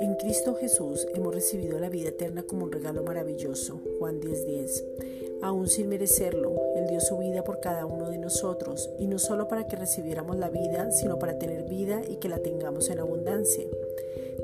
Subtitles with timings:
[0.00, 3.80] En Cristo Jesús hemos recibido la vida eterna como un regalo maravilloso.
[3.98, 4.84] Juan 10:10.
[5.42, 9.48] Aún sin merecerlo, Él dio su vida por cada uno de nosotros, y no solo
[9.48, 13.66] para que recibiéramos la vida, sino para tener vida y que la tengamos en abundancia.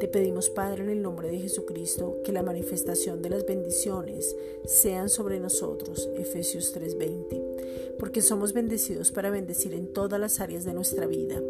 [0.00, 4.34] Te pedimos, Padre, en el nombre de Jesucristo, que la manifestación de las bendiciones
[4.64, 6.10] sean sobre nosotros.
[6.16, 7.55] Efesios 3:20.
[7.98, 11.40] Porque somos bendecidos para bendecir en todas las áreas de nuestra vida.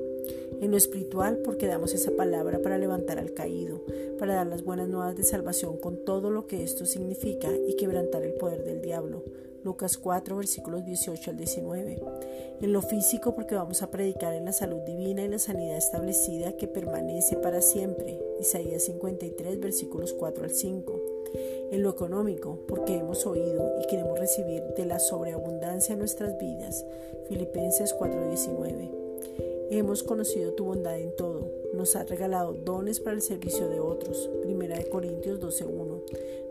[0.61, 3.85] En lo espiritual, porque damos esa palabra para levantar al caído,
[4.19, 8.23] para dar las buenas nuevas de salvación con todo lo que esto significa y quebrantar
[8.23, 9.25] el poder del diablo.
[9.67, 12.01] Lucas 4, versículos 18 al 19.
[12.61, 16.57] En lo físico, porque vamos a predicar en la salud divina y la sanidad establecida
[16.57, 18.17] que permanece para siempre.
[18.41, 21.01] Isaías 53, versículos 4 al 5.
[21.71, 26.85] En lo económico, porque hemos oído y queremos recibir de la sobreabundancia nuestras vidas.
[27.29, 29.07] Filipenses 4:19.
[29.71, 31.51] Hemos conocido tu bondad en todo.
[31.75, 34.31] Nos has regalado dones para el servicio de otros.
[34.43, 36.03] Primera de Corintios 12.1.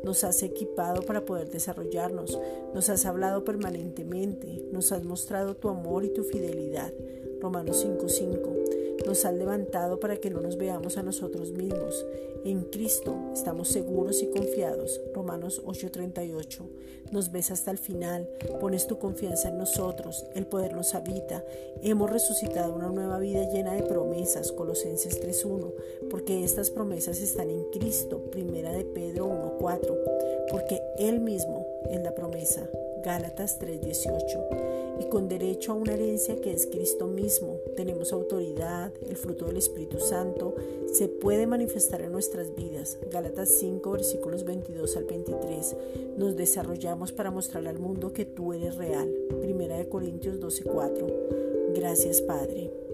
[0.04, 2.38] Nos has equipado para poder desarrollarnos.
[2.74, 4.66] Nos has hablado permanentemente.
[4.72, 6.92] Nos has mostrado tu amor y tu fidelidad.
[7.40, 12.06] Romanos 5.5 nos has levantado para que no nos veamos a nosotros mismos.
[12.44, 15.02] En Cristo estamos seguros y confiados.
[15.14, 16.70] Romanos 8:38.
[17.12, 18.28] Nos ves hasta el final,
[18.60, 21.44] pones tu confianza en nosotros, el poder nos habita.
[21.82, 24.52] Hemos resucitado una nueva vida llena de promesas.
[24.52, 25.74] Colosenses 3:1.
[26.10, 28.20] Porque estas promesas están en Cristo.
[28.32, 29.98] Primera de Pedro 1:4.
[30.50, 32.70] Porque Él mismo es la promesa.
[33.06, 35.00] Gálatas 3:18.
[35.00, 39.58] Y con derecho a una herencia que es Cristo mismo, tenemos autoridad, el fruto del
[39.58, 40.56] Espíritu Santo
[40.92, 42.98] se puede manifestar en nuestras vidas.
[43.12, 45.76] Gálatas 5 versículos 22 al 23.
[46.18, 49.14] Nos desarrollamos para mostrar al mundo que tú eres real.
[49.40, 51.06] Primera de Corintios 12:4.
[51.76, 52.85] Gracias Padre.